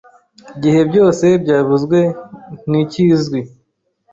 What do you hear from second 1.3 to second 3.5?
byavuzwe nticyizwi,